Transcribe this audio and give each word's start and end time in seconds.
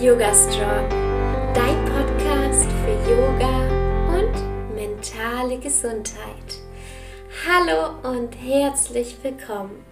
Yoga 0.00 0.32
Strong, 0.32 0.88
dein 1.54 1.84
Podcast 1.86 2.68
für 2.84 3.10
Yoga 3.10 3.68
und 4.16 4.76
mentale 4.76 5.58
Gesundheit. 5.58 6.60
Hallo 7.44 7.96
und 8.08 8.32
herzlich 8.34 9.16
willkommen. 9.24 9.82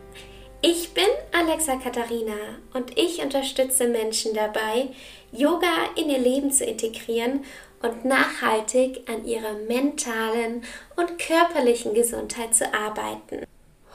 Ich 0.62 0.94
bin 0.94 1.08
Alexa 1.32 1.74
Katharina 1.74 2.36
und 2.72 2.96
ich 2.96 3.20
unterstütze 3.20 3.88
Menschen 3.88 4.32
dabei, 4.32 4.90
Yoga 5.32 5.74
in 5.96 6.08
ihr 6.08 6.20
Leben 6.20 6.52
zu 6.52 6.64
integrieren 6.64 7.40
und 7.82 8.04
nachhaltig 8.04 9.00
an 9.08 9.26
ihrer 9.26 9.54
mentalen 9.66 10.62
und 10.94 11.18
körperlichen 11.18 11.94
Gesundheit 11.94 12.54
zu 12.54 12.72
arbeiten. 12.72 13.44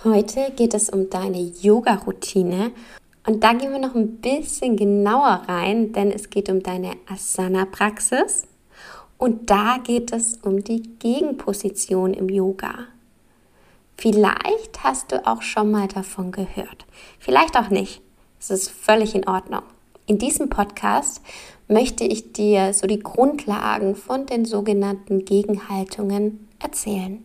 Heute 0.04 0.52
geht 0.58 0.74
es 0.74 0.90
um 0.90 1.10
deine 1.10 1.40
Yoga-Routine 1.40 2.72
und 3.26 3.44
da 3.44 3.54
gehen 3.54 3.72
wir 3.72 3.80
noch 3.80 3.96
ein 3.96 4.18
bisschen 4.18 4.76
genauer 4.76 5.44
rein, 5.48 5.94
denn 5.94 6.12
es 6.12 6.30
geht 6.30 6.50
um 6.50 6.64
deine 6.64 6.94
Asana-Praxis 7.08 8.44
und 9.18 9.50
da 9.50 9.78
geht 9.84 10.12
es 10.12 10.38
um 10.42 10.64
die 10.64 10.82
Gegenposition 11.00 12.14
im 12.14 12.30
Yoga. 12.30 12.88
Vielleicht 13.98 14.84
hast 14.84 15.12
du 15.12 15.28
auch 15.28 15.44
schon 15.44 15.70
mal 15.70 15.88
davon 15.88 16.32
gehört, 16.32 16.86
vielleicht 17.20 17.56
auch 17.58 17.70
nicht. 17.70 18.02
Es 18.40 18.50
ist 18.50 18.70
völlig 18.70 19.14
in 19.14 19.28
Ordnung. 19.28 19.62
In 20.08 20.18
diesem 20.18 20.50
Podcast 20.50 21.22
möchte 21.68 22.04
ich 22.04 22.34
dir 22.34 22.74
so 22.74 22.88
die 22.88 23.00
Grundlagen 23.00 23.96
von 23.96 24.26
den 24.26 24.46
sogenannten 24.46 25.26
Gegenhaltungen 25.26 26.50
erzählen. 26.58 27.24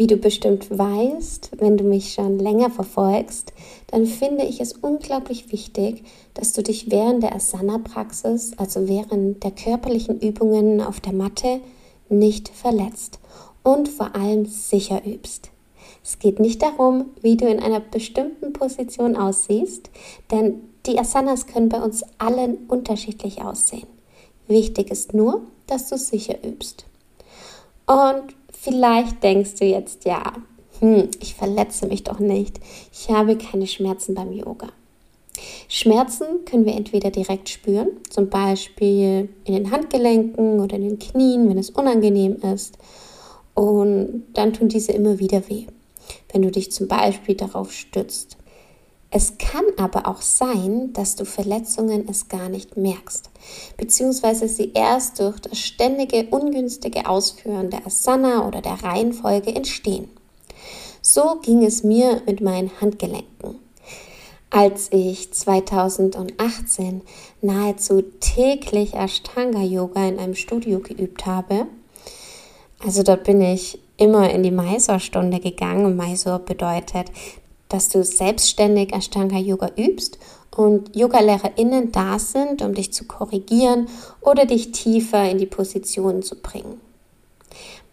Wie 0.00 0.06
du 0.06 0.16
bestimmt 0.16 0.70
weißt, 0.70 1.50
wenn 1.58 1.76
du 1.76 1.84
mich 1.84 2.14
schon 2.14 2.38
länger 2.38 2.70
verfolgst, 2.70 3.52
dann 3.88 4.06
finde 4.06 4.46
ich 4.46 4.58
es 4.58 4.72
unglaublich 4.72 5.52
wichtig, 5.52 6.04
dass 6.32 6.54
du 6.54 6.62
dich 6.62 6.90
während 6.90 7.22
der 7.22 7.34
Asana-Praxis, 7.34 8.52
also 8.56 8.88
während 8.88 9.44
der 9.44 9.50
körperlichen 9.50 10.18
Übungen 10.18 10.80
auf 10.80 11.00
der 11.00 11.12
Matte, 11.12 11.60
nicht 12.08 12.48
verletzt 12.48 13.18
und 13.62 13.90
vor 13.90 14.16
allem 14.16 14.46
sicher 14.46 15.02
übst. 15.04 15.50
Es 16.02 16.18
geht 16.18 16.40
nicht 16.40 16.62
darum, 16.62 17.10
wie 17.20 17.36
du 17.36 17.46
in 17.46 17.60
einer 17.60 17.80
bestimmten 17.80 18.54
Position 18.54 19.16
aussiehst, 19.16 19.90
denn 20.30 20.62
die 20.86 20.98
Asanas 20.98 21.46
können 21.46 21.68
bei 21.68 21.82
uns 21.82 22.04
allen 22.16 22.56
unterschiedlich 22.68 23.42
aussehen. 23.42 23.86
Wichtig 24.48 24.90
ist 24.90 25.12
nur, 25.12 25.42
dass 25.66 25.90
du 25.90 25.98
sicher 25.98 26.42
übst. 26.42 26.86
Und 27.86 28.34
Vielleicht 28.62 29.22
denkst 29.22 29.54
du 29.54 29.64
jetzt, 29.64 30.04
ja, 30.04 30.34
hm, 30.80 31.08
ich 31.20 31.34
verletze 31.34 31.86
mich 31.86 32.04
doch 32.04 32.18
nicht. 32.18 32.60
Ich 32.92 33.08
habe 33.08 33.38
keine 33.38 33.66
Schmerzen 33.66 34.14
beim 34.14 34.32
Yoga. 34.32 34.68
Schmerzen 35.66 36.44
können 36.44 36.66
wir 36.66 36.74
entweder 36.74 37.10
direkt 37.10 37.48
spüren, 37.48 37.88
zum 38.10 38.28
Beispiel 38.28 39.30
in 39.44 39.54
den 39.54 39.70
Handgelenken 39.70 40.60
oder 40.60 40.76
in 40.76 40.82
den 40.82 40.98
Knien, 40.98 41.48
wenn 41.48 41.56
es 41.56 41.70
unangenehm 41.70 42.36
ist. 42.54 42.76
Und 43.54 44.24
dann 44.34 44.52
tun 44.52 44.68
diese 44.68 44.92
immer 44.92 45.18
wieder 45.18 45.48
weh, 45.48 45.64
wenn 46.30 46.42
du 46.42 46.50
dich 46.50 46.70
zum 46.70 46.86
Beispiel 46.86 47.36
darauf 47.36 47.72
stützt. 47.72 48.36
Es 49.12 49.38
kann 49.38 49.64
aber 49.76 50.06
auch 50.06 50.22
sein, 50.22 50.92
dass 50.92 51.16
du 51.16 51.24
Verletzungen 51.24 52.08
es 52.08 52.28
gar 52.28 52.48
nicht 52.48 52.76
merkst, 52.76 53.28
beziehungsweise 53.76 54.46
sie 54.46 54.70
erst 54.72 55.18
durch 55.18 55.40
das 55.40 55.58
ständige 55.58 56.28
ungünstige 56.30 57.08
Ausführen 57.08 57.70
der 57.70 57.84
Asana 57.84 58.46
oder 58.46 58.62
der 58.62 58.84
Reihenfolge 58.84 59.52
entstehen. 59.52 60.08
So 61.02 61.40
ging 61.42 61.64
es 61.64 61.82
mir 61.82 62.22
mit 62.26 62.40
meinen 62.40 62.70
Handgelenken. 62.80 63.58
Als 64.50 64.92
ich 64.92 65.32
2018 65.32 67.02
nahezu 67.40 68.02
täglich 68.20 68.94
Ashtanga 68.94 69.62
Yoga 69.62 70.06
in 70.06 70.18
einem 70.18 70.34
Studio 70.34 70.80
geübt 70.80 71.26
habe, 71.26 71.66
also 72.84 73.02
dort 73.02 73.24
bin 73.24 73.40
ich 73.40 73.78
immer 73.96 74.30
in 74.30 74.42
die 74.42 74.50
Mysore-Stunde 74.50 75.40
gegangen. 75.40 75.96
Mysore 75.96 76.38
bedeutet 76.38 77.10
dass 77.70 77.88
du 77.88 78.04
selbstständig 78.04 78.92
Ashtanga 78.92 79.38
Yoga 79.38 79.70
übst 79.76 80.18
und 80.54 80.94
Yogalehrerinnen 80.94 81.92
da 81.92 82.18
sind, 82.18 82.60
um 82.60 82.74
dich 82.74 82.92
zu 82.92 83.04
korrigieren 83.04 83.88
oder 84.20 84.44
dich 84.44 84.72
tiefer 84.72 85.30
in 85.30 85.38
die 85.38 85.46
Position 85.46 86.22
zu 86.22 86.36
bringen. 86.36 86.80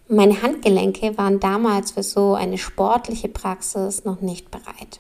Meine 0.10 0.42
Handgelenke 0.42 1.18
waren 1.18 1.40
damals 1.40 1.92
für 1.92 2.04
so 2.04 2.34
eine 2.34 2.58
sportliche 2.58 3.30
Praxis 3.30 4.06
noch 4.06 4.22
nicht 4.22 4.52
bereit. 4.52 5.00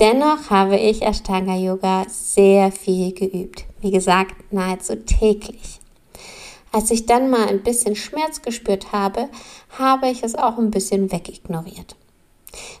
Dennoch 0.00 0.50
habe 0.50 0.76
ich 0.76 1.02
Ashtanga 1.02 1.54
Yoga 1.54 2.04
sehr 2.08 2.72
viel 2.72 3.12
geübt. 3.12 3.64
Wie 3.80 3.90
gesagt, 3.90 4.52
nahezu 4.52 4.96
täglich. 4.96 5.80
Als 6.72 6.90
ich 6.90 7.06
dann 7.06 7.30
mal 7.30 7.46
ein 7.46 7.62
bisschen 7.62 7.96
Schmerz 7.96 8.42
gespürt 8.42 8.92
habe, 8.92 9.28
habe 9.78 10.08
ich 10.10 10.22
es 10.22 10.34
auch 10.34 10.58
ein 10.58 10.70
bisschen 10.70 11.10
wegignoriert. 11.12 11.96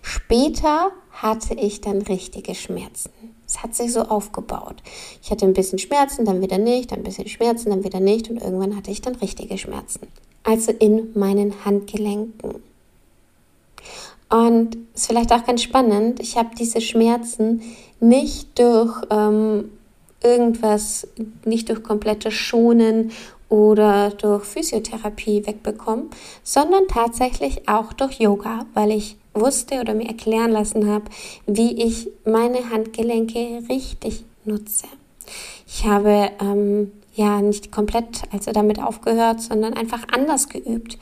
Später 0.02 0.92
hatte 1.12 1.54
ich 1.54 1.80
dann 1.80 2.02
richtige 2.02 2.54
Schmerzen. 2.54 3.10
Es 3.46 3.62
hat 3.62 3.74
sich 3.74 3.92
so 3.92 4.02
aufgebaut. 4.02 4.82
Ich 5.22 5.30
hatte 5.30 5.46
ein 5.46 5.52
bisschen 5.52 5.78
Schmerzen, 5.78 6.24
dann 6.24 6.42
wieder 6.42 6.58
nicht, 6.58 6.90
dann 6.90 7.00
ein 7.00 7.04
bisschen 7.04 7.28
Schmerzen, 7.28 7.70
dann 7.70 7.84
wieder 7.84 8.00
nicht 8.00 8.28
und 8.28 8.42
irgendwann 8.42 8.76
hatte 8.76 8.90
ich 8.90 9.00
dann 9.00 9.14
richtige 9.16 9.56
Schmerzen. 9.56 10.08
Also 10.42 10.72
in 10.72 11.10
meinen 11.14 11.64
Handgelenken. 11.64 12.56
Und 14.28 14.76
es 14.94 15.02
ist 15.02 15.06
vielleicht 15.06 15.32
auch 15.32 15.44
ganz 15.44 15.62
spannend, 15.62 16.20
ich 16.20 16.36
habe 16.36 16.50
diese 16.58 16.80
Schmerzen 16.80 17.62
nicht 18.00 18.58
durch 18.58 19.00
ähm, 19.10 19.70
irgendwas, 20.22 21.06
nicht 21.44 21.68
durch 21.68 21.82
komplette 21.84 22.32
Schonen 22.32 23.12
oder 23.48 24.10
durch 24.10 24.44
Physiotherapie 24.44 25.46
wegbekommen, 25.46 26.10
sondern 26.42 26.88
tatsächlich 26.88 27.68
auch 27.68 27.92
durch 27.92 28.18
Yoga, 28.18 28.66
weil 28.74 28.90
ich 28.90 29.16
wusste 29.40 29.80
oder 29.80 29.94
mir 29.94 30.08
erklären 30.08 30.50
lassen 30.50 30.88
habe, 30.88 31.04
wie 31.46 31.82
ich 31.82 32.08
meine 32.24 32.70
Handgelenke 32.70 33.62
richtig 33.68 34.24
nutze. 34.44 34.86
Ich 35.66 35.84
habe 35.84 36.30
ähm, 36.40 36.92
ja 37.14 37.40
nicht 37.40 37.72
komplett 37.72 38.22
also 38.32 38.52
damit 38.52 38.80
aufgehört, 38.80 39.40
sondern 39.40 39.74
einfach 39.74 40.04
anders 40.12 40.48
geübt. 40.48 40.98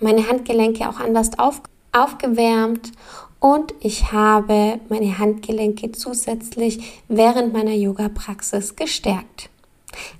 Meine 0.00 0.28
Handgelenke 0.28 0.88
auch 0.88 0.98
anders 0.98 1.38
auf, 1.38 1.62
aufgewärmt 1.92 2.92
und 3.40 3.74
ich 3.80 4.12
habe 4.12 4.80
meine 4.88 5.18
Handgelenke 5.18 5.92
zusätzlich 5.92 7.02
während 7.08 7.52
meiner 7.52 7.74
Yoga-Praxis 7.74 8.76
gestärkt. 8.76 9.50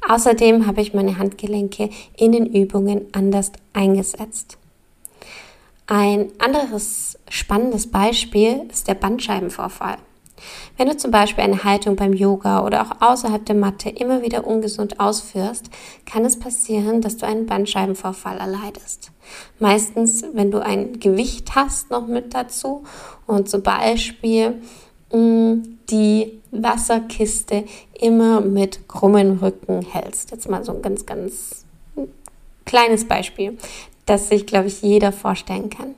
Außerdem 0.09 0.67
habe 0.67 0.81
ich 0.81 0.93
meine 0.93 1.19
Handgelenke 1.19 1.89
in 2.17 2.33
den 2.33 2.47
Übungen 2.47 3.07
anders 3.13 3.53
eingesetzt. 3.73 4.59
Ein 5.87 6.31
anderes 6.39 7.19
spannendes 7.29 7.91
Beispiel 7.91 8.69
ist 8.71 8.89
der 8.89 8.95
Bandscheibenvorfall. 8.95 9.99
Wenn 10.77 10.89
du 10.89 10.97
zum 10.97 11.11
Beispiel 11.11 11.45
eine 11.45 11.65
Haltung 11.65 11.97
beim 11.97 12.13
Yoga 12.13 12.65
oder 12.65 12.83
auch 12.83 13.01
außerhalb 13.01 13.45
der 13.45 13.55
Matte 13.55 13.91
immer 13.91 14.23
wieder 14.23 14.47
ungesund 14.47 14.99
ausführst, 14.99 15.71
kann 16.07 16.25
es 16.25 16.39
passieren, 16.39 17.01
dass 17.01 17.17
du 17.17 17.27
einen 17.27 17.47
Bandscheibenvorfall 17.47 18.39
erleidest. 18.39 19.13
Meistens, 19.59 20.25
wenn 20.33 20.51
du 20.51 20.59
ein 20.59 20.99
Gewicht 20.99 21.55
hast 21.55 21.91
noch 21.91 22.07
mit 22.07 22.35
dazu 22.35 22.85
und 23.27 23.49
zum 23.49 23.63
Beispiel 23.63 24.63
mm, 25.13 25.63
die 25.91 26.41
Wasserkiste 26.51 27.65
immer 28.01 28.41
mit 28.41 28.89
krummen 28.89 29.39
Rücken 29.39 29.83
hältst. 29.83 30.31
Jetzt 30.33 30.49
mal 30.49 30.65
so 30.65 30.73
ein 30.73 30.83
ganz, 30.83 31.07
ganz 31.07 31.65
kleines 32.65 33.07
Beispiel 33.07 33.59
das 34.07 34.29
sich, 34.29 34.47
glaube 34.47 34.69
ich, 34.69 34.83
jeder 34.83 35.13
vorstellen 35.13 35.71
kann. 35.71 35.95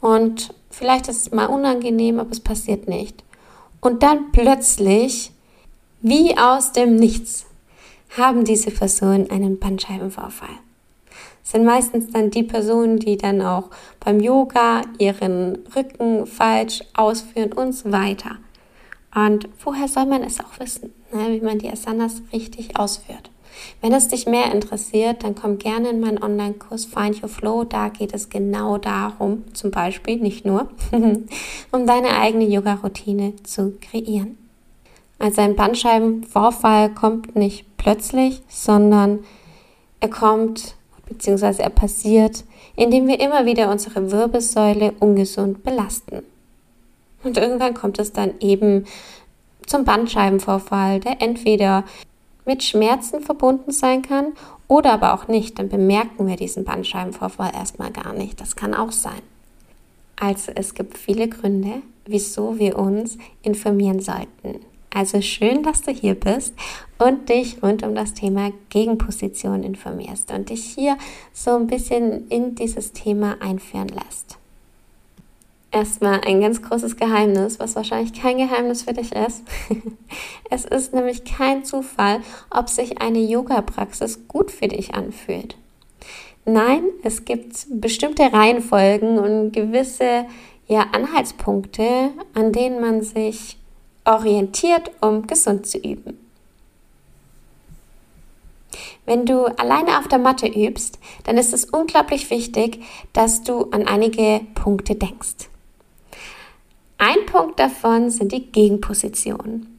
Und 0.00 0.54
vielleicht 0.70 1.08
ist 1.08 1.26
es 1.26 1.32
mal 1.32 1.46
unangenehm, 1.46 2.18
aber 2.18 2.30
es 2.30 2.40
passiert 2.40 2.88
nicht. 2.88 3.24
Und 3.80 4.02
dann 4.02 4.32
plötzlich, 4.32 5.32
wie 6.00 6.36
aus 6.36 6.72
dem 6.72 6.96
Nichts, 6.96 7.46
haben 8.16 8.44
diese 8.44 8.70
Personen 8.70 9.30
einen 9.30 9.58
Bandscheibenvorfall. 9.58 10.56
Das 11.42 11.52
sind 11.52 11.64
meistens 11.64 12.10
dann 12.10 12.30
die 12.30 12.42
Personen, 12.42 12.98
die 12.98 13.18
dann 13.18 13.42
auch 13.42 13.70
beim 14.00 14.20
Yoga 14.20 14.82
ihren 14.98 15.58
Rücken 15.76 16.26
falsch 16.26 16.80
ausführen 16.94 17.52
und 17.52 17.72
so 17.72 17.92
weiter. 17.92 18.36
Und 19.14 19.48
woher 19.64 19.86
soll 19.88 20.06
man 20.06 20.22
es 20.22 20.40
auch 20.40 20.58
wissen, 20.58 20.92
ne, 21.12 21.28
wie 21.28 21.44
man 21.44 21.58
die 21.58 21.70
Asanas 21.70 22.22
richtig 22.32 22.78
ausführt? 22.78 23.30
Wenn 23.80 23.92
es 23.92 24.08
dich 24.08 24.26
mehr 24.26 24.52
interessiert, 24.52 25.24
dann 25.24 25.34
komm 25.34 25.58
gerne 25.58 25.90
in 25.90 26.00
meinen 26.00 26.22
Online-Kurs 26.22 26.86
Find 26.86 27.22
Your 27.22 27.28
Flow. 27.28 27.64
Da 27.64 27.88
geht 27.88 28.14
es 28.14 28.30
genau 28.30 28.78
darum, 28.78 29.44
zum 29.52 29.70
Beispiel, 29.70 30.16
nicht 30.18 30.44
nur, 30.44 30.68
um 31.72 31.86
deine 31.86 32.18
eigene 32.18 32.44
Yoga-Routine 32.44 33.34
zu 33.42 33.74
kreieren. 33.80 34.38
Also 35.18 35.40
ein 35.42 35.56
Bandscheibenvorfall 35.56 36.90
kommt 36.90 37.36
nicht 37.36 37.66
plötzlich, 37.76 38.42
sondern 38.48 39.20
er 40.00 40.10
kommt 40.10 40.74
bzw. 41.06 41.62
er 41.62 41.70
passiert, 41.70 42.44
indem 42.76 43.06
wir 43.06 43.20
immer 43.20 43.46
wieder 43.46 43.70
unsere 43.70 44.10
Wirbelsäule 44.10 44.92
ungesund 45.00 45.62
belasten. 45.62 46.22
Und 47.22 47.38
irgendwann 47.38 47.74
kommt 47.74 47.98
es 47.98 48.12
dann 48.12 48.34
eben 48.40 48.84
zum 49.66 49.84
Bandscheibenvorfall, 49.84 51.00
der 51.00 51.22
entweder 51.22 51.84
mit 52.44 52.62
Schmerzen 52.62 53.20
verbunden 53.20 53.72
sein 53.72 54.02
kann 54.02 54.32
oder 54.68 54.92
aber 54.92 55.14
auch 55.14 55.28
nicht, 55.28 55.58
dann 55.58 55.68
bemerken 55.68 56.26
wir 56.26 56.36
diesen 56.36 56.64
Bandscheibenvorfall 56.64 57.52
erstmal 57.54 57.90
gar 57.90 58.12
nicht. 58.12 58.40
Das 58.40 58.56
kann 58.56 58.74
auch 58.74 58.92
sein. 58.92 59.22
Also 60.16 60.52
es 60.54 60.74
gibt 60.74 60.96
viele 60.96 61.28
Gründe, 61.28 61.82
wieso 62.06 62.58
wir 62.58 62.78
uns 62.78 63.18
informieren 63.42 64.00
sollten. 64.00 64.60
Also 64.94 65.20
schön, 65.20 65.64
dass 65.64 65.82
du 65.82 65.90
hier 65.90 66.14
bist 66.14 66.54
und 66.98 67.28
dich 67.28 67.60
rund 67.62 67.82
um 67.82 67.96
das 67.96 68.14
Thema 68.14 68.52
Gegenposition 68.70 69.64
informierst 69.64 70.30
und 70.30 70.50
dich 70.50 70.64
hier 70.64 70.96
so 71.32 71.56
ein 71.56 71.66
bisschen 71.66 72.28
in 72.28 72.54
dieses 72.54 72.92
Thema 72.92 73.36
einführen 73.40 73.88
lässt. 73.88 74.38
Erstmal 75.74 76.20
ein 76.20 76.40
ganz 76.40 76.62
großes 76.62 76.96
Geheimnis, 76.96 77.58
was 77.58 77.74
wahrscheinlich 77.74 78.12
kein 78.12 78.38
Geheimnis 78.38 78.82
für 78.82 78.92
dich 78.92 79.10
ist. 79.10 79.42
es 80.50 80.64
ist 80.64 80.94
nämlich 80.94 81.24
kein 81.24 81.64
Zufall, 81.64 82.20
ob 82.48 82.68
sich 82.68 83.02
eine 83.02 83.18
Yoga-Praxis 83.18 84.28
gut 84.28 84.52
für 84.52 84.68
dich 84.68 84.94
anfühlt. 84.94 85.56
Nein, 86.44 86.84
es 87.02 87.24
gibt 87.24 87.66
bestimmte 87.68 88.32
Reihenfolgen 88.32 89.18
und 89.18 89.50
gewisse 89.50 90.26
ja, 90.68 90.86
Anhaltspunkte, 90.92 92.10
an 92.34 92.52
denen 92.52 92.80
man 92.80 93.02
sich 93.02 93.58
orientiert, 94.04 94.92
um 95.00 95.26
gesund 95.26 95.66
zu 95.66 95.78
üben. 95.78 96.20
Wenn 99.06 99.26
du 99.26 99.46
alleine 99.46 99.98
auf 99.98 100.06
der 100.06 100.20
Matte 100.20 100.46
übst, 100.46 101.00
dann 101.24 101.36
ist 101.36 101.52
es 101.52 101.64
unglaublich 101.64 102.30
wichtig, 102.30 102.80
dass 103.12 103.42
du 103.42 103.70
an 103.72 103.88
einige 103.88 104.40
Punkte 104.54 104.94
denkst. 104.94 105.48
Ein 107.06 107.26
Punkt 107.26 107.60
davon 107.60 108.08
sind 108.08 108.32
die 108.32 108.50
Gegenpositionen. 108.50 109.78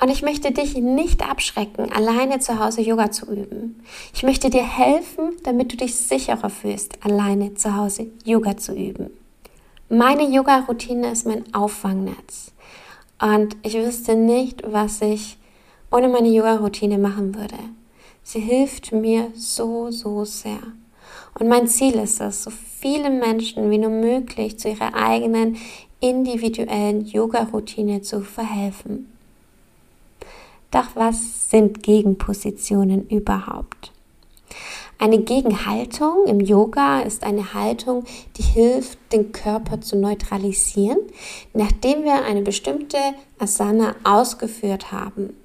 Und 0.00 0.08
ich 0.08 0.22
möchte 0.22 0.52
dich 0.52 0.74
nicht 0.74 1.20
abschrecken, 1.28 1.92
alleine 1.92 2.38
zu 2.38 2.58
Hause 2.58 2.80
Yoga 2.80 3.10
zu 3.10 3.26
üben. 3.30 3.82
Ich 4.14 4.22
möchte 4.22 4.48
dir 4.48 4.62
helfen, 4.62 5.32
damit 5.42 5.74
du 5.74 5.76
dich 5.76 5.94
sicherer 5.94 6.48
fühlst, 6.48 7.04
alleine 7.04 7.52
zu 7.56 7.76
Hause 7.76 8.06
Yoga 8.24 8.56
zu 8.56 8.72
üben. 8.72 9.10
Meine 9.90 10.30
Yoga-Routine 10.30 11.10
ist 11.10 11.26
mein 11.26 11.44
Auffangnetz. 11.54 12.52
Und 13.20 13.54
ich 13.62 13.74
wüsste 13.74 14.16
nicht, 14.16 14.62
was 14.64 15.02
ich 15.02 15.36
ohne 15.92 16.08
meine 16.08 16.28
Yoga-Routine 16.28 16.96
machen 16.96 17.34
würde. 17.34 17.58
Sie 18.22 18.40
hilft 18.40 18.92
mir 18.92 19.30
so, 19.34 19.90
so 19.90 20.24
sehr. 20.24 20.62
Und 21.38 21.48
mein 21.48 21.66
Ziel 21.66 21.96
ist 21.96 22.22
es, 22.22 22.44
so 22.44 22.50
viele 22.50 23.10
Menschen 23.10 23.70
wie 23.70 23.76
nur 23.76 23.90
möglich 23.90 24.58
zu 24.58 24.70
ihrer 24.70 24.94
eigenen 24.94 25.58
individuellen 26.00 27.04
Yoga-Routine 27.04 28.02
zu 28.02 28.20
verhelfen. 28.20 29.12
Doch 30.70 30.94
was 30.94 31.50
sind 31.50 31.82
Gegenpositionen 31.82 33.08
überhaupt? 33.08 33.92
Eine 34.98 35.18
Gegenhaltung 35.18 36.26
im 36.26 36.40
Yoga 36.40 37.00
ist 37.00 37.22
eine 37.22 37.52
Haltung, 37.52 38.04
die 38.38 38.42
hilft, 38.42 38.98
den 39.12 39.30
Körper 39.30 39.80
zu 39.82 39.96
neutralisieren, 39.96 40.98
nachdem 41.52 42.04
wir 42.04 42.24
eine 42.24 42.40
bestimmte 42.40 42.98
Asana 43.38 43.94
ausgeführt 44.04 44.92
haben. 44.92 45.36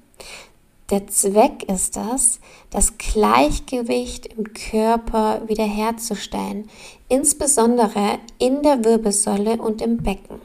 Der 0.92 1.06
Zweck 1.06 1.62
ist 1.72 1.96
es, 1.96 2.38
das 2.68 2.98
Gleichgewicht 2.98 4.26
im 4.26 4.52
Körper 4.52 5.40
wiederherzustellen, 5.48 6.68
insbesondere 7.08 8.18
in 8.38 8.62
der 8.62 8.84
Wirbelsäule 8.84 9.56
und 9.56 9.80
im 9.80 10.02
Becken. 10.02 10.38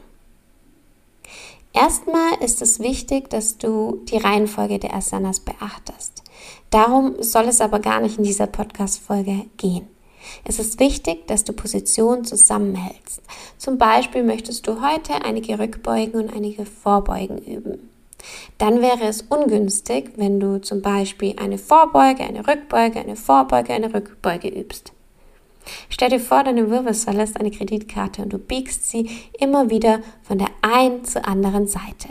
Erstmal 1.74 2.42
ist 2.42 2.62
es 2.62 2.80
wichtig, 2.80 3.28
dass 3.28 3.58
du 3.58 4.00
die 4.08 4.16
Reihenfolge 4.16 4.78
der 4.78 4.94
Asanas 4.94 5.40
beachtest. 5.40 6.22
Darum 6.70 7.22
soll 7.22 7.44
es 7.44 7.60
aber 7.60 7.80
gar 7.80 8.00
nicht 8.00 8.16
in 8.16 8.24
dieser 8.24 8.46
Podcast-Folge 8.46 9.44
gehen. 9.58 9.86
Es 10.44 10.58
ist 10.58 10.80
wichtig, 10.80 11.26
dass 11.26 11.44
du 11.44 11.52
Positionen 11.52 12.24
zusammenhältst. 12.24 13.20
Zum 13.58 13.76
Beispiel 13.76 14.22
möchtest 14.22 14.66
du 14.66 14.80
heute 14.80 15.26
einige 15.26 15.58
Rückbeugen 15.58 16.22
und 16.22 16.32
einige 16.32 16.64
Vorbeugen 16.64 17.36
üben. 17.36 17.87
Dann 18.58 18.82
wäre 18.82 19.04
es 19.04 19.22
ungünstig, 19.22 20.12
wenn 20.16 20.40
du 20.40 20.60
zum 20.60 20.82
Beispiel 20.82 21.34
eine 21.38 21.58
Vorbeuge, 21.58 22.24
eine 22.24 22.46
Rückbeuge, 22.46 23.00
eine 23.00 23.16
Vorbeuge, 23.16 23.72
eine 23.72 23.92
Rückbeuge 23.94 24.48
übst. 24.48 24.92
Stell 25.88 26.10
dir 26.10 26.20
vor, 26.20 26.44
deine 26.44 26.70
Wirbelsäule 26.70 27.22
ist 27.22 27.38
eine 27.38 27.50
Kreditkarte 27.50 28.22
und 28.22 28.32
du 28.32 28.38
biegst 28.38 28.90
sie 28.90 29.08
immer 29.38 29.70
wieder 29.70 30.00
von 30.22 30.38
der 30.38 30.48
einen 30.62 31.04
zur 31.04 31.26
anderen 31.26 31.66
Seite. 31.66 32.08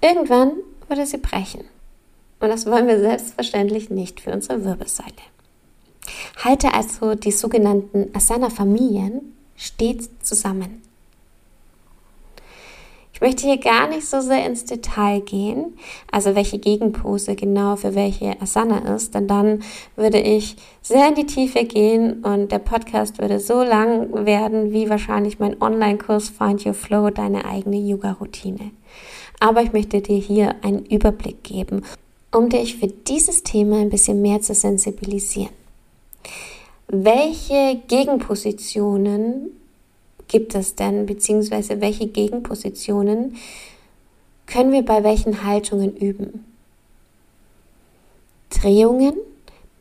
Irgendwann 0.00 0.52
würde 0.88 1.06
sie 1.06 1.18
brechen. 1.18 1.64
Und 2.40 2.48
das 2.48 2.66
wollen 2.66 2.88
wir 2.88 2.98
selbstverständlich 2.98 3.88
nicht 3.88 4.20
für 4.20 4.32
unsere 4.32 4.64
Wirbelsäule. 4.64 5.12
Halte 6.44 6.74
also 6.74 7.14
die 7.14 7.30
sogenannten 7.30 8.10
Asana-Familien 8.14 9.34
stets 9.56 10.10
zusammen. 10.22 10.82
Ich 13.22 13.28
möchte 13.28 13.46
hier 13.46 13.58
gar 13.58 13.88
nicht 13.88 14.04
so 14.04 14.20
sehr 14.20 14.44
ins 14.44 14.64
Detail 14.64 15.20
gehen, 15.20 15.78
also 16.10 16.34
welche 16.34 16.58
Gegenpose 16.58 17.36
genau 17.36 17.76
für 17.76 17.94
welche 17.94 18.34
Asana 18.42 18.96
ist, 18.96 19.14
denn 19.14 19.28
dann 19.28 19.62
würde 19.94 20.18
ich 20.18 20.56
sehr 20.82 21.06
in 21.06 21.14
die 21.14 21.26
Tiefe 21.26 21.62
gehen 21.64 22.24
und 22.24 22.50
der 22.50 22.58
Podcast 22.58 23.20
würde 23.20 23.38
so 23.38 23.62
lang 23.62 24.26
werden 24.26 24.72
wie 24.72 24.90
wahrscheinlich 24.90 25.38
mein 25.38 25.62
Online-Kurs 25.62 26.30
Find 26.30 26.66
Your 26.66 26.74
Flow, 26.74 27.10
deine 27.10 27.44
eigene 27.44 27.76
Yoga-Routine. 27.76 28.72
Aber 29.38 29.62
ich 29.62 29.72
möchte 29.72 30.00
dir 30.00 30.18
hier 30.18 30.56
einen 30.62 30.84
Überblick 30.86 31.44
geben 31.44 31.82
um 32.34 32.48
dich 32.48 32.78
für 32.78 32.88
dieses 32.88 33.42
Thema 33.42 33.78
ein 33.78 33.90
bisschen 33.90 34.20
mehr 34.20 34.40
zu 34.40 34.54
sensibilisieren. 34.54 35.52
Welche 36.88 37.80
Gegenpositionen 37.86 39.61
gibt 40.32 40.54
es 40.54 40.74
denn, 40.74 41.04
beziehungsweise 41.04 41.82
welche 41.82 42.06
Gegenpositionen 42.06 43.36
können 44.46 44.72
wir 44.72 44.82
bei 44.82 45.04
welchen 45.04 45.44
Haltungen 45.44 45.94
üben? 45.94 46.44
Drehungen 48.48 49.14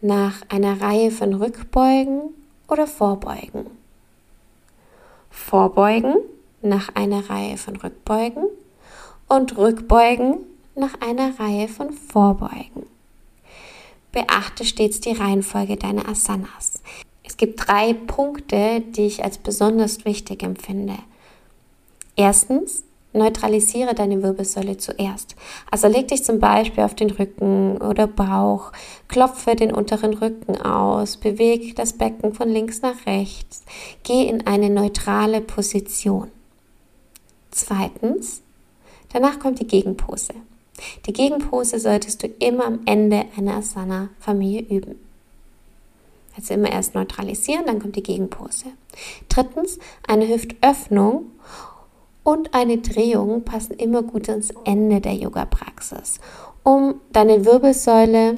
nach 0.02 0.42
einer 0.50 0.82
Reihe 0.82 1.10
von 1.10 1.34
Rückbeugen 1.34 2.34
oder 2.68 2.86
Vorbeugen. 2.86 3.66
Vorbeugen 5.30 6.16
nach 6.62 6.96
einer 6.96 7.30
Reihe 7.30 7.56
von 7.56 7.78
Rückbeugen 7.78 8.44
und 9.30 9.58
Rückbeugen 9.58 10.40
nach 10.76 11.00
einer 11.00 11.40
Reihe 11.40 11.70
von 11.70 11.94
Vorbeugen. 11.94 12.86
Beachte 14.12 14.66
stets 14.66 15.00
die 15.00 15.14
Reihenfolge 15.14 15.78
deiner 15.78 16.10
Asanas. 16.10 16.82
Es 17.24 17.38
gibt 17.38 17.68
drei 17.68 17.94
Punkte, 17.94 18.82
die 18.82 19.06
ich 19.06 19.24
als 19.24 19.38
besonders 19.38 20.06
wichtig 20.06 20.44
empfinde. 20.44 20.98
Erstens, 22.16 22.84
neutralisiere 23.14 23.94
deine 23.94 24.24
Wirbelsäule 24.24 24.78
zuerst. 24.78 25.36
Also 25.70 25.88
leg 25.88 26.08
dich 26.08 26.24
zum 26.24 26.40
Beispiel 26.40 26.84
auf 26.84 26.96
den 26.96 27.12
Rücken 27.12 27.78
oder 27.78 28.08
Bauch, 28.08 28.72
klopfe 29.08 29.56
den 29.56 29.74
unteren 29.74 30.14
Rücken 30.14 30.60
aus, 30.62 31.18
bewege 31.18 31.74
das 31.74 31.94
Becken 31.94 32.34
von 32.34 32.50
links 32.50 32.82
nach 32.82 33.06
rechts, 33.06 33.64
geh 34.04 34.24
in 34.24 34.48
eine 34.48 34.70
neutrale 34.70 35.42
Position. 35.42 36.30
Zweitens, 37.52 38.42
danach 39.12 39.40
kommt 39.40 39.60
die 39.60 39.68
Gegenpose. 39.68 40.34
Die 41.06 41.14
Gegenpose 41.14 41.80
solltest 41.80 42.24
du 42.24 42.28
immer 42.28 42.66
am 42.66 42.80
Ende 42.86 43.26
einer 43.38 43.56
Asana-Familie 43.56 44.62
üben. 44.62 45.11
Also 46.36 46.54
immer 46.54 46.72
erst 46.72 46.96
neutralisieren, 46.96 47.66
dann 47.66 47.80
kommt 47.80 47.96
die 47.96 48.04
Gegenpose. 48.04 48.68
Drittens, 49.30 49.80
eine 50.08 50.28
Hüftöffnung 50.28 51.26
und 52.24 52.54
eine 52.54 52.78
Drehung 52.78 53.44
passen 53.44 53.74
immer 53.74 54.04
gut 54.04 54.30
ans 54.30 54.54
Ende 54.64 55.02
der 55.02 55.14
Yoga-Praxis, 55.14 56.20
um 56.64 56.96
deine 57.12 57.46
Wirbelsäule 57.46 58.38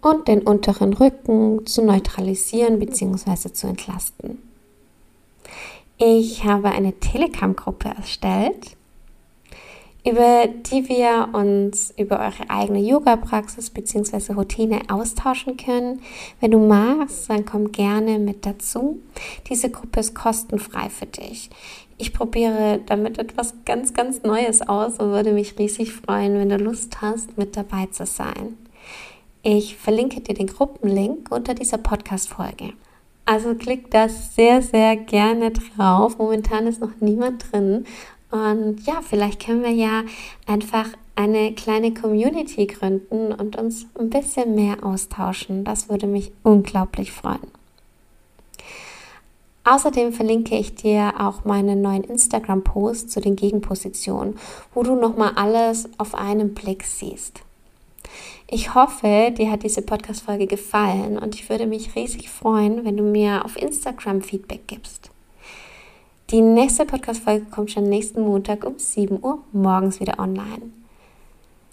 und 0.00 0.28
den 0.28 0.42
unteren 0.42 0.94
Rücken 0.94 1.66
zu 1.66 1.82
neutralisieren 1.82 2.78
bzw. 2.78 3.52
zu 3.52 3.66
entlasten. 3.66 4.38
Ich 5.98 6.44
habe 6.44 6.70
eine 6.70 6.98
Telegram-Gruppe 6.98 7.90
erstellt 7.90 8.76
über 10.04 10.46
die 10.46 10.88
wir 10.88 11.28
uns 11.32 11.92
über 11.96 12.20
eure 12.20 12.48
eigene 12.48 12.80
Yoga-Praxis 12.80 13.70
bzw. 13.70 14.32
Routine 14.32 14.80
austauschen 14.88 15.56
können. 15.56 16.00
Wenn 16.40 16.52
du 16.52 16.58
magst, 16.58 17.28
dann 17.28 17.44
komm 17.44 17.72
gerne 17.72 18.18
mit 18.18 18.46
dazu. 18.46 18.98
Diese 19.48 19.70
Gruppe 19.70 20.00
ist 20.00 20.14
kostenfrei 20.14 20.88
für 20.88 21.06
dich. 21.06 21.50
Ich 21.98 22.14
probiere 22.14 22.80
damit 22.86 23.18
etwas 23.18 23.52
ganz, 23.66 23.92
ganz 23.92 24.22
Neues 24.22 24.62
aus 24.62 24.98
und 24.98 25.10
würde 25.10 25.32
mich 25.32 25.58
riesig 25.58 25.92
freuen, 25.92 26.38
wenn 26.38 26.48
du 26.48 26.56
Lust 26.56 27.02
hast, 27.02 27.36
mit 27.36 27.56
dabei 27.56 27.86
zu 27.86 28.06
sein. 28.06 28.56
Ich 29.42 29.76
verlinke 29.76 30.20
dir 30.20 30.34
den 30.34 30.46
Gruppenlink 30.46 31.30
unter 31.30 31.52
dieser 31.52 31.78
Podcast-Folge. 31.78 32.72
Also 33.26 33.54
klick 33.54 33.90
da 33.90 34.08
sehr, 34.08 34.62
sehr 34.62 34.96
gerne 34.96 35.50
drauf. 35.50 36.18
Momentan 36.18 36.66
ist 36.66 36.80
noch 36.80 36.92
niemand 37.00 37.52
drin 37.52 37.84
und 38.30 38.86
ja, 38.86 39.00
vielleicht 39.02 39.44
können 39.44 39.62
wir 39.62 39.72
ja 39.72 40.04
einfach 40.46 40.86
eine 41.16 41.52
kleine 41.52 41.92
Community 41.92 42.66
gründen 42.66 43.32
und 43.32 43.56
uns 43.56 43.86
ein 43.98 44.10
bisschen 44.10 44.54
mehr 44.54 44.84
austauschen. 44.84 45.64
Das 45.64 45.88
würde 45.88 46.06
mich 46.06 46.32
unglaublich 46.42 47.12
freuen. 47.12 47.50
Außerdem 49.64 50.12
verlinke 50.12 50.56
ich 50.56 50.74
dir 50.74 51.14
auch 51.18 51.44
meinen 51.44 51.82
neuen 51.82 52.04
Instagram-Post 52.04 53.10
zu 53.10 53.20
den 53.20 53.36
Gegenpositionen, 53.36 54.38
wo 54.74 54.82
du 54.82 54.94
nochmal 54.94 55.32
alles 55.36 55.88
auf 55.98 56.14
einen 56.14 56.54
Blick 56.54 56.84
siehst. 56.84 57.42
Ich 58.48 58.74
hoffe, 58.74 59.32
dir 59.36 59.50
hat 59.50 59.62
diese 59.62 59.82
Podcast-Folge 59.82 60.46
gefallen 60.46 61.18
und 61.18 61.34
ich 61.34 61.48
würde 61.50 61.66
mich 61.66 61.94
riesig 61.94 62.30
freuen, 62.30 62.84
wenn 62.84 62.96
du 62.96 63.02
mir 63.02 63.44
auf 63.44 63.56
Instagram 63.56 64.22
Feedback 64.22 64.66
gibst. 64.66 65.10
Die 66.30 66.42
nächste 66.42 66.86
Podcast-Folge 66.86 67.46
kommt 67.46 67.72
schon 67.72 67.84
nächsten 67.88 68.20
Montag 68.20 68.64
um 68.64 68.78
7 68.78 69.18
Uhr 69.20 69.40
morgens 69.50 69.98
wieder 69.98 70.20
online. 70.20 70.70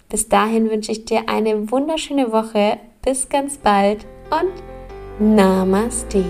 Bis 0.08 0.28
dahin 0.28 0.68
wünsche 0.68 0.90
ich 0.90 1.04
dir 1.04 1.28
eine 1.28 1.70
wunderschöne 1.70 2.32
Woche. 2.32 2.78
Bis 3.00 3.28
ganz 3.28 3.56
bald 3.58 4.04
und 4.30 5.36
Namaste. 5.36 6.24